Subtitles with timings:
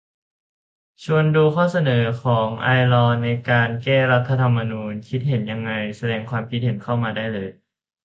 [1.03, 7.49] ชวนดูข้อเสนอของไอลอว์ ในการ แก้รัฐธรรมนูญ คิดเห็นยังไง แสดงความคิดเห็นเข้ามาได้เลย